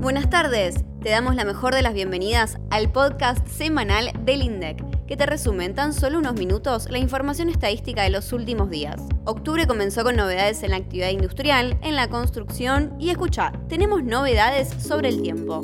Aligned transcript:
Buenas 0.00 0.30
tardes, 0.30 0.84
te 1.02 1.10
damos 1.10 1.34
la 1.34 1.44
mejor 1.44 1.74
de 1.74 1.82
las 1.82 1.92
bienvenidas 1.92 2.58
al 2.70 2.92
podcast 2.92 3.44
semanal 3.48 4.12
del 4.24 4.42
INDEC, 4.42 5.06
que 5.08 5.16
te 5.16 5.26
resume 5.26 5.64
en 5.64 5.74
tan 5.74 5.92
solo 5.92 6.20
unos 6.20 6.34
minutos 6.34 6.88
la 6.88 6.98
información 6.98 7.48
estadística 7.48 8.04
de 8.04 8.10
los 8.10 8.32
últimos 8.32 8.70
días. 8.70 9.02
Octubre 9.24 9.66
comenzó 9.66 10.04
con 10.04 10.14
novedades 10.14 10.62
en 10.62 10.70
la 10.70 10.76
actividad 10.76 11.10
industrial, 11.10 11.80
en 11.82 11.96
la 11.96 12.08
construcción 12.08 12.94
y 13.00 13.10
escucha, 13.10 13.50
tenemos 13.68 14.04
novedades 14.04 14.68
sobre 14.80 15.08
el 15.08 15.20
tiempo. 15.20 15.62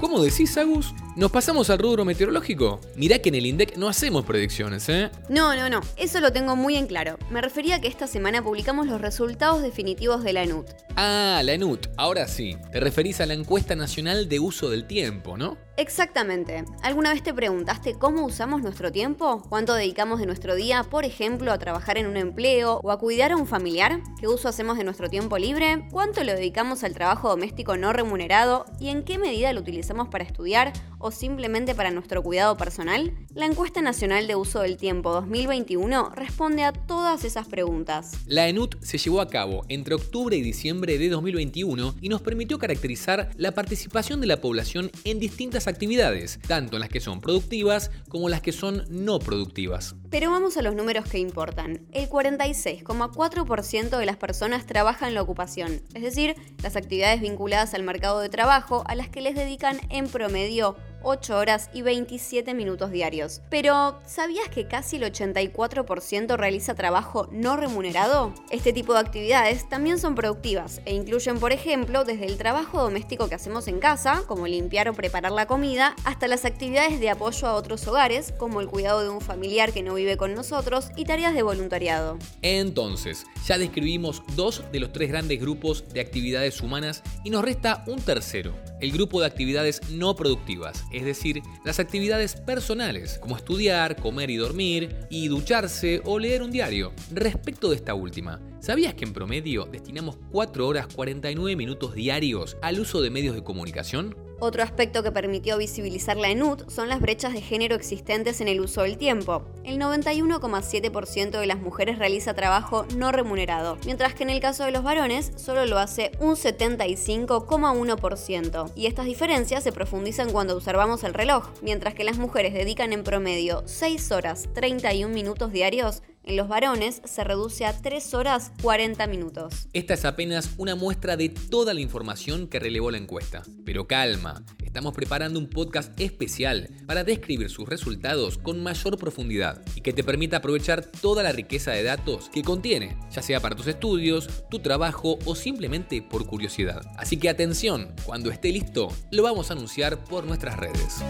¿Cómo 0.00 0.22
decís, 0.22 0.56
Agus? 0.56 0.94
¿Nos 1.18 1.32
pasamos 1.32 1.68
al 1.68 1.80
rubro 1.80 2.04
meteorológico? 2.04 2.80
Mirá 2.94 3.18
que 3.18 3.30
en 3.30 3.34
el 3.34 3.46
INDEC 3.46 3.76
no 3.76 3.88
hacemos 3.88 4.24
predicciones, 4.24 4.88
¿eh? 4.88 5.10
No, 5.28 5.56
no, 5.56 5.68
no, 5.68 5.80
eso 5.96 6.20
lo 6.20 6.32
tengo 6.32 6.54
muy 6.54 6.76
en 6.76 6.86
claro. 6.86 7.18
Me 7.28 7.40
refería 7.40 7.74
a 7.74 7.80
que 7.80 7.88
esta 7.88 8.06
semana 8.06 8.40
publicamos 8.40 8.86
los 8.86 9.00
resultados 9.00 9.60
definitivos 9.60 10.22
de 10.22 10.32
la 10.32 10.44
ENUT. 10.44 10.68
Ah, 10.94 11.40
la 11.42 11.54
ENUT, 11.54 11.88
ahora 11.96 12.28
sí. 12.28 12.56
Te 12.70 12.78
referís 12.78 13.20
a 13.20 13.26
la 13.26 13.34
encuesta 13.34 13.74
nacional 13.74 14.28
de 14.28 14.38
uso 14.38 14.70
del 14.70 14.86
tiempo, 14.86 15.36
¿no? 15.36 15.56
Exactamente. 15.76 16.64
¿Alguna 16.82 17.12
vez 17.12 17.22
te 17.22 17.32
preguntaste 17.32 17.94
cómo 17.94 18.24
usamos 18.24 18.62
nuestro 18.62 18.90
tiempo? 18.90 19.42
¿Cuánto 19.48 19.74
dedicamos 19.74 20.18
de 20.18 20.26
nuestro 20.26 20.56
día, 20.56 20.82
por 20.82 21.04
ejemplo, 21.04 21.52
a 21.52 21.58
trabajar 21.58 21.98
en 21.98 22.06
un 22.06 22.16
empleo 22.16 22.80
o 22.82 22.90
a 22.90 22.98
cuidar 22.98 23.30
a 23.30 23.36
un 23.36 23.46
familiar? 23.46 24.00
¿Qué 24.18 24.26
uso 24.26 24.48
hacemos 24.48 24.76
de 24.76 24.82
nuestro 24.82 25.08
tiempo 25.08 25.38
libre? 25.38 25.86
¿Cuánto 25.92 26.24
lo 26.24 26.32
dedicamos 26.32 26.82
al 26.82 26.94
trabajo 26.94 27.28
doméstico 27.28 27.76
no 27.76 27.92
remunerado? 27.92 28.64
¿Y 28.80 28.88
en 28.88 29.04
qué 29.04 29.18
medida 29.18 29.52
lo 29.52 29.60
utilizamos 29.60 30.08
para 30.08 30.24
estudiar 30.24 30.72
o 30.98 31.07
simplemente 31.10 31.74
para 31.74 31.90
nuestro 31.90 32.22
cuidado 32.22 32.56
personal? 32.56 33.12
La 33.34 33.46
encuesta 33.46 33.82
nacional 33.82 34.26
de 34.26 34.34
uso 34.34 34.60
del 34.60 34.76
tiempo 34.76 35.12
2021 35.12 36.10
responde 36.10 36.64
a 36.64 36.72
todas 36.72 37.24
esas 37.24 37.46
preguntas. 37.46 38.12
La 38.26 38.48
ENUT 38.48 38.82
se 38.82 38.98
llevó 38.98 39.20
a 39.20 39.28
cabo 39.28 39.64
entre 39.68 39.94
octubre 39.94 40.36
y 40.36 40.42
diciembre 40.42 40.98
de 40.98 41.08
2021 41.08 41.94
y 42.00 42.08
nos 42.08 42.22
permitió 42.22 42.58
caracterizar 42.58 43.30
la 43.36 43.52
participación 43.52 44.20
de 44.20 44.26
la 44.26 44.40
población 44.40 44.90
en 45.04 45.18
distintas 45.18 45.66
actividades, 45.66 46.38
tanto 46.46 46.76
en 46.76 46.80
las 46.80 46.90
que 46.90 47.00
son 47.00 47.20
productivas 47.20 47.90
como 48.08 48.28
las 48.28 48.40
que 48.40 48.52
son 48.52 48.84
no 48.88 49.18
productivas. 49.18 49.94
Pero 50.10 50.30
vamos 50.30 50.56
a 50.56 50.62
los 50.62 50.74
números 50.74 51.04
que 51.08 51.18
importan. 51.18 51.86
El 51.92 52.08
46,4% 52.08 53.98
de 53.98 54.06
las 54.06 54.16
personas 54.16 54.66
trabaja 54.66 55.08
en 55.08 55.14
la 55.14 55.22
ocupación, 55.22 55.82
es 55.94 56.02
decir, 56.02 56.34
las 56.62 56.76
actividades 56.76 57.20
vinculadas 57.20 57.74
al 57.74 57.82
mercado 57.82 58.20
de 58.20 58.28
trabajo 58.28 58.84
a 58.86 58.94
las 58.94 59.08
que 59.08 59.20
les 59.20 59.34
dedican 59.34 59.78
en 59.90 60.08
promedio 60.08 60.76
8 61.02 61.36
horas 61.36 61.70
y 61.72 61.82
27 61.82 62.54
minutos 62.54 62.90
diarios. 62.90 63.40
Pero, 63.50 64.00
¿sabías 64.06 64.48
que 64.48 64.66
casi 64.66 64.96
el 64.96 65.04
84% 65.04 66.36
realiza 66.36 66.74
trabajo 66.74 67.28
no 67.32 67.56
remunerado? 67.56 68.34
Este 68.50 68.72
tipo 68.72 68.92
de 68.94 69.00
actividades 69.00 69.68
también 69.68 69.98
son 69.98 70.14
productivas 70.14 70.80
e 70.84 70.94
incluyen, 70.94 71.38
por 71.38 71.52
ejemplo, 71.52 72.04
desde 72.04 72.26
el 72.26 72.38
trabajo 72.38 72.82
doméstico 72.82 73.28
que 73.28 73.34
hacemos 73.34 73.68
en 73.68 73.78
casa, 73.78 74.22
como 74.26 74.46
limpiar 74.46 74.88
o 74.88 74.94
preparar 74.94 75.32
la 75.32 75.46
comida, 75.46 75.94
hasta 76.04 76.28
las 76.28 76.44
actividades 76.44 77.00
de 77.00 77.10
apoyo 77.10 77.46
a 77.46 77.54
otros 77.54 77.86
hogares, 77.86 78.32
como 78.36 78.60
el 78.60 78.68
cuidado 78.68 79.02
de 79.02 79.08
un 79.08 79.20
familiar 79.20 79.72
que 79.72 79.82
no 79.82 79.94
vive 79.94 80.16
con 80.16 80.34
nosotros 80.34 80.90
y 80.96 81.04
tareas 81.04 81.34
de 81.34 81.42
voluntariado. 81.42 82.18
Entonces, 82.42 83.26
ya 83.46 83.58
describimos 83.58 84.22
dos 84.36 84.62
de 84.72 84.80
los 84.80 84.92
tres 84.92 85.08
grandes 85.10 85.40
grupos 85.40 85.84
de 85.92 86.00
actividades 86.00 86.60
humanas 86.60 87.02
y 87.24 87.30
nos 87.30 87.44
resta 87.44 87.84
un 87.86 88.00
tercero, 88.00 88.54
el 88.80 88.92
grupo 88.92 89.20
de 89.20 89.26
actividades 89.26 89.80
no 89.90 90.14
productivas, 90.14 90.84
es 90.92 91.04
decir, 91.04 91.42
las 91.64 91.80
actividades 91.80 92.34
personales, 92.36 93.18
como 93.18 93.36
estudiar, 93.36 93.96
comer 93.96 94.30
y 94.30 94.36
dormir, 94.36 94.96
y 95.10 95.28
ducharse 95.28 96.00
o 96.04 96.18
leer 96.18 96.42
un 96.42 96.50
diario. 96.50 96.92
Respecto 97.10 97.70
de 97.70 97.76
esta 97.76 97.94
última, 97.94 98.40
¿sabías 98.60 98.94
que 98.94 99.04
en 99.04 99.12
promedio 99.12 99.66
destinamos 99.66 100.18
4 100.30 100.66
horas 100.66 100.86
49 100.94 101.56
minutos 101.56 101.94
diarios 101.94 102.56
al 102.62 102.80
uso 102.80 103.00
de 103.00 103.10
medios 103.10 103.34
de 103.34 103.44
comunicación? 103.44 104.27
Otro 104.40 104.62
aspecto 104.62 105.02
que 105.02 105.10
permitió 105.10 105.58
visibilizar 105.58 106.16
la 106.16 106.30
ENUT 106.30 106.70
son 106.70 106.88
las 106.88 107.00
brechas 107.00 107.32
de 107.32 107.40
género 107.40 107.74
existentes 107.74 108.40
en 108.40 108.46
el 108.46 108.60
uso 108.60 108.82
del 108.82 108.96
tiempo. 108.96 109.42
El 109.64 109.80
91,7% 109.80 111.40
de 111.40 111.46
las 111.46 111.58
mujeres 111.58 111.98
realiza 111.98 112.34
trabajo 112.34 112.86
no 112.96 113.10
remunerado, 113.10 113.78
mientras 113.84 114.14
que 114.14 114.22
en 114.22 114.30
el 114.30 114.38
caso 114.40 114.64
de 114.64 114.70
los 114.70 114.84
varones 114.84 115.32
solo 115.36 115.66
lo 115.66 115.78
hace 115.78 116.12
un 116.20 116.36
75,1%. 116.36 118.72
Y 118.76 118.86
estas 118.86 119.06
diferencias 119.06 119.64
se 119.64 119.72
profundizan 119.72 120.30
cuando 120.30 120.54
observamos 120.54 121.02
el 121.02 121.14
reloj, 121.14 121.48
mientras 121.60 121.94
que 121.94 122.04
las 122.04 122.18
mujeres 122.18 122.54
dedican 122.54 122.92
en 122.92 123.02
promedio 123.02 123.64
6 123.66 124.12
horas 124.12 124.48
31 124.54 125.12
minutos 125.12 125.50
diarios, 125.50 126.04
en 126.28 126.36
los 126.36 126.46
varones 126.46 127.00
se 127.04 127.24
reduce 127.24 127.64
a 127.64 127.72
3 127.72 128.14
horas 128.14 128.52
40 128.62 129.06
minutos. 129.06 129.68
Esta 129.72 129.94
es 129.94 130.04
apenas 130.04 130.50
una 130.58 130.74
muestra 130.76 131.16
de 131.16 131.30
toda 131.30 131.72
la 131.72 131.80
información 131.80 132.48
que 132.48 132.60
relevó 132.60 132.90
la 132.90 132.98
encuesta. 132.98 133.42
Pero 133.64 133.86
calma, 133.86 134.44
estamos 134.62 134.94
preparando 134.94 135.38
un 135.38 135.48
podcast 135.48 135.98
especial 135.98 136.68
para 136.86 137.02
describir 137.02 137.48
sus 137.48 137.66
resultados 137.66 138.36
con 138.36 138.62
mayor 138.62 138.98
profundidad 138.98 139.62
y 139.74 139.80
que 139.80 139.94
te 139.94 140.04
permita 140.04 140.36
aprovechar 140.36 140.84
toda 140.84 141.22
la 141.22 141.32
riqueza 141.32 141.72
de 141.72 141.82
datos 141.82 142.28
que 142.28 142.42
contiene, 142.42 142.98
ya 143.10 143.22
sea 143.22 143.40
para 143.40 143.56
tus 143.56 143.66
estudios, 143.66 144.28
tu 144.50 144.58
trabajo 144.58 145.18
o 145.24 145.34
simplemente 145.34 146.02
por 146.02 146.26
curiosidad. 146.26 146.82
Así 146.98 147.16
que 147.16 147.30
atención, 147.30 147.94
cuando 148.04 148.30
esté 148.30 148.52
listo, 148.52 148.88
lo 149.10 149.22
vamos 149.22 149.50
a 149.50 149.54
anunciar 149.54 150.04
por 150.04 150.24
nuestras 150.24 150.58
redes. 150.58 151.02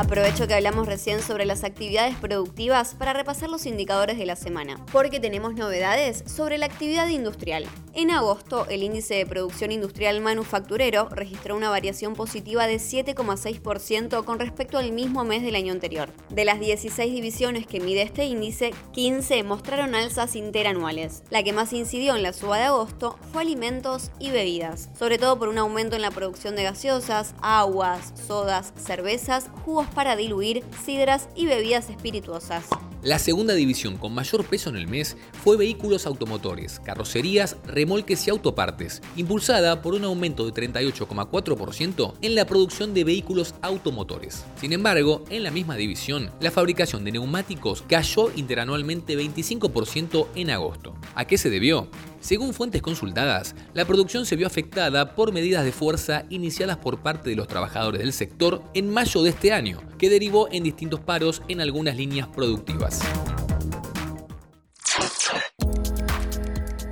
Aprovecho 0.00 0.48
que 0.48 0.54
hablamos 0.54 0.86
recién 0.86 1.20
sobre 1.20 1.44
las 1.44 1.62
actividades 1.62 2.16
productivas 2.16 2.94
para 2.94 3.12
repasar 3.12 3.50
los 3.50 3.66
indicadores 3.66 4.16
de 4.16 4.24
la 4.24 4.34
semana, 4.34 4.82
porque 4.92 5.20
tenemos 5.20 5.56
novedades 5.56 6.24
sobre 6.26 6.56
la 6.56 6.64
actividad 6.64 7.06
industrial. 7.08 7.66
En 7.92 8.12
agosto, 8.12 8.68
el 8.68 8.84
índice 8.84 9.14
de 9.14 9.26
producción 9.26 9.72
industrial 9.72 10.20
manufacturero 10.20 11.08
registró 11.08 11.56
una 11.56 11.70
variación 11.70 12.14
positiva 12.14 12.68
de 12.68 12.76
7,6% 12.76 14.24
con 14.24 14.38
respecto 14.38 14.78
al 14.78 14.92
mismo 14.92 15.24
mes 15.24 15.42
del 15.42 15.56
año 15.56 15.72
anterior. 15.72 16.08
De 16.28 16.44
las 16.44 16.60
16 16.60 17.12
divisiones 17.12 17.66
que 17.66 17.80
mide 17.80 18.02
este 18.02 18.26
índice, 18.26 18.70
15 18.92 19.42
mostraron 19.42 19.96
alzas 19.96 20.36
interanuales. 20.36 21.24
La 21.30 21.42
que 21.42 21.52
más 21.52 21.72
incidió 21.72 22.14
en 22.14 22.22
la 22.22 22.32
suba 22.32 22.58
de 22.58 22.64
agosto 22.64 23.18
fue 23.32 23.42
alimentos 23.42 24.12
y 24.20 24.30
bebidas, 24.30 24.88
sobre 24.96 25.18
todo 25.18 25.36
por 25.36 25.48
un 25.48 25.58
aumento 25.58 25.96
en 25.96 26.02
la 26.02 26.12
producción 26.12 26.54
de 26.54 26.62
gaseosas, 26.62 27.34
aguas, 27.42 28.12
sodas, 28.26 28.72
cervezas, 28.76 29.50
jugos 29.64 29.88
para 29.88 30.14
diluir, 30.14 30.62
sidras 30.84 31.28
y 31.34 31.46
bebidas 31.46 31.90
espirituosas. 31.90 32.68
La 33.02 33.18
segunda 33.18 33.54
división 33.54 33.96
con 33.96 34.14
mayor 34.14 34.44
peso 34.44 34.68
en 34.68 34.76
el 34.76 34.86
mes 34.86 35.16
fue 35.42 35.56
vehículos 35.56 36.04
automotores, 36.04 36.80
carrocerías, 36.80 37.56
remolques 37.66 38.26
y 38.26 38.30
autopartes, 38.30 39.00
impulsada 39.16 39.80
por 39.80 39.94
un 39.94 40.04
aumento 40.04 40.44
de 40.44 40.52
38,4% 40.52 42.14
en 42.20 42.34
la 42.34 42.44
producción 42.44 42.92
de 42.92 43.04
vehículos 43.04 43.54
automotores. 43.62 44.44
Sin 44.60 44.74
embargo, 44.74 45.24
en 45.30 45.44
la 45.44 45.50
misma 45.50 45.76
división, 45.76 46.30
la 46.40 46.50
fabricación 46.50 47.02
de 47.04 47.12
neumáticos 47.12 47.82
cayó 47.88 48.30
interanualmente 48.36 49.16
25% 49.16 50.26
en 50.34 50.50
agosto. 50.50 50.94
¿A 51.14 51.24
qué 51.24 51.38
se 51.38 51.48
debió? 51.48 51.88
Según 52.20 52.52
fuentes 52.52 52.82
consultadas, 52.82 53.54
la 53.72 53.86
producción 53.86 54.26
se 54.26 54.36
vio 54.36 54.46
afectada 54.46 55.14
por 55.14 55.32
medidas 55.32 55.64
de 55.64 55.72
fuerza 55.72 56.24
iniciadas 56.28 56.76
por 56.76 57.00
parte 57.00 57.30
de 57.30 57.36
los 57.36 57.48
trabajadores 57.48 58.02
del 58.02 58.12
sector 58.12 58.62
en 58.74 58.90
mayo 58.90 59.22
de 59.22 59.30
este 59.30 59.52
año, 59.52 59.80
que 59.98 60.10
derivó 60.10 60.48
en 60.52 60.62
distintos 60.62 61.00
paros 61.00 61.42
en 61.48 61.60
algunas 61.62 61.96
líneas 61.96 62.28
productivas. 62.28 63.00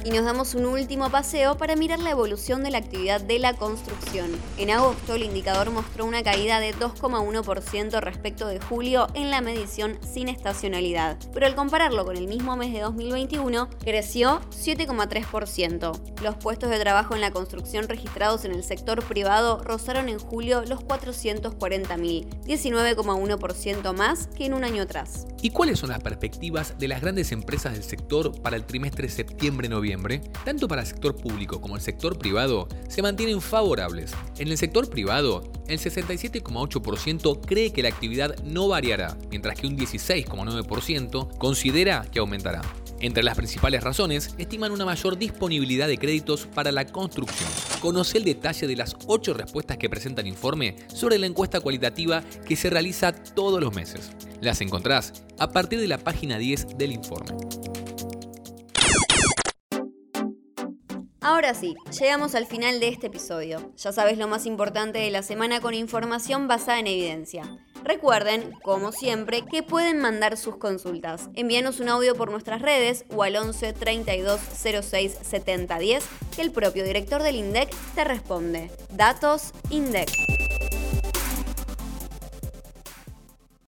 Y 0.09 0.11
nos 0.11 0.25
damos 0.25 0.55
un 0.55 0.65
último 0.65 1.11
paseo 1.11 1.59
para 1.59 1.77
mirar 1.77 1.99
la 1.99 2.13
evolución 2.13 2.63
de 2.63 2.71
la 2.71 2.79
actividad 2.79 3.21
de 3.21 3.39
la 3.39 3.53
construcción. 3.53 4.31
En 4.57 4.71
agosto 4.71 5.15
el 5.15 5.23
indicador 5.23 5.71
mostró 5.71 6.07
una 6.07 6.23
caída 6.23 6.61
de 6.61 6.75
2,1% 6.75 8.01
respecto 8.01 8.49
de 8.49 8.59
julio 8.59 9.09
en 9.13 9.31
la 9.31 9.43
medición 9.43 9.99
sin 10.01 10.29
estacionalidad, 10.29 11.19
pero 11.35 11.45
al 11.45 11.55
compararlo 11.55 12.07
con 12.07 12.17
el 12.17 12.27
mismo 12.27 12.57
mes 12.57 12.73
de 12.73 12.81
2021 12.81 13.69
creció 13.85 14.41
7,3%. 14.51 16.01
Los 16.23 16.37
puestos 16.37 16.71
de 16.71 16.81
trabajo 16.81 17.15
en 17.15 17.21
la 17.21 17.31
construcción 17.31 17.87
registrados 17.87 18.47
en 18.47 18.53
el 18.53 18.65
sector 18.65 19.05
privado 19.05 19.63
rozaron 19.63 20.09
en 20.09 20.19
julio 20.19 20.65
los 20.65 20.81
440.000, 20.81 22.45
19,1% 22.47 23.93
más 23.95 24.29
que 24.29 24.47
en 24.47 24.55
un 24.55 24.65
año 24.65 24.85
atrás. 24.85 25.27
¿Y 25.43 25.51
cuáles 25.51 25.79
son 25.79 25.91
las 25.91 26.01
perspectivas 26.01 26.79
de 26.79 26.89
las 26.89 27.03
grandes 27.03 27.31
empresas 27.31 27.75
del 27.75 27.83
sector 27.83 28.41
para 28.41 28.57
el 28.57 28.65
trimestre 28.65 29.11
septiembre-noviembre? 29.11 29.98
Tanto 30.45 30.69
para 30.69 30.83
el 30.83 30.87
sector 30.87 31.17
público 31.17 31.61
como 31.61 31.77
el 31.77 31.83
sector 31.83 32.19
privado, 32.19 32.69
se 32.89 33.03
mantienen 33.03 33.41
favorables. 33.41 34.13
En 34.39 34.49
el 34.49 34.59
sector 34.59 34.89
privado, 34.89 35.51
el 35.67 35.79
67,8% 35.79 37.41
cree 37.45 37.73
que 37.73 37.83
la 37.83 37.89
actividad 37.89 38.37
no 38.45 38.69
variará, 38.69 39.17
mientras 39.31 39.59
que 39.59 39.67
un 39.67 39.77
16,9% 39.77 41.39
considera 41.39 42.07
que 42.11 42.21
aumentará. 42.21 42.63
Entre 43.01 43.23
las 43.23 43.37
principales 43.37 43.85
razones, 43.85 44.35
estiman 44.39 44.73
una 44.73 44.85
mayor 44.85 45.19
disponibilidad 45.19 45.87
de 45.87 45.99
créditos 45.99 46.49
para 46.53 46.73
la 46.73 46.87
construcción. 46.87 47.49
Conoce 47.81 48.19
el 48.19 48.25
detalle 48.25 48.67
de 48.67 48.75
las 48.75 48.97
8 49.07 49.35
respuestas 49.35 49.77
que 49.77 49.89
presenta 49.89 50.21
el 50.21 50.27
informe 50.27 50.77
sobre 50.93 51.19
la 51.19 51.27
encuesta 51.27 51.61
cualitativa 51.61 52.25
que 52.47 52.57
se 52.57 52.71
realiza 52.71 53.13
todos 53.13 53.61
los 53.61 53.75
meses. 53.75 54.11
Las 54.41 54.61
encontrás 54.61 55.25
a 55.39 55.51
partir 55.51 55.81
de 55.81 55.89
la 55.89 55.99
página 55.99 56.39
10 56.39 56.77
del 56.77 56.93
informe. 56.93 57.68
Ahora 61.39 61.55
sí, 61.55 61.77
llegamos 61.97 62.35
al 62.35 62.47
final 62.47 62.81
de 62.81 62.89
este 62.89 63.07
episodio. 63.07 63.71
Ya 63.77 63.93
sabes 63.93 64.19
lo 64.19 64.27
más 64.27 64.45
importante 64.45 64.99
de 64.99 65.13
la 65.13 65.23
semana 65.23 65.61
con 65.61 65.73
información 65.73 66.49
basada 66.49 66.81
en 66.81 66.89
evidencia. 66.89 67.45
Recuerden, 67.85 68.51
como 68.65 68.91
siempre, 68.91 69.43
que 69.43 69.63
pueden 69.63 70.01
mandar 70.01 70.37
sus 70.37 70.57
consultas. 70.57 71.31
Envíanos 71.35 71.79
un 71.79 71.91
audio 71.91 72.17
por 72.17 72.33
nuestras 72.33 72.61
redes 72.61 73.05
o 73.15 73.23
al 73.23 73.37
11 73.37 73.73
32 73.73 74.41
06 74.83 75.17
70 75.23 75.79
10 75.79 76.05
que 76.35 76.43
el 76.43 76.51
propio 76.51 76.83
director 76.83 77.23
del 77.23 77.37
INDEC 77.37 77.73
te 77.95 78.03
responde. 78.03 78.73
Datos 78.91 79.53
INDEC. 79.71 80.38